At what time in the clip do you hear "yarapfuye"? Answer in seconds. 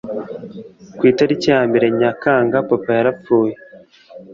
2.97-3.53